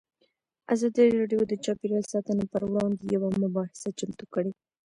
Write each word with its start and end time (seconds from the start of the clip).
ازادي 0.73 1.05
راډیو 1.19 1.41
د 1.47 1.53
چاپیریال 1.65 2.05
ساتنه 2.13 2.43
پر 2.51 2.61
وړاندې 2.71 3.03
یوه 3.15 3.29
مباحثه 3.43 3.89
چمتو 3.99 4.25
کړې. 4.33 4.51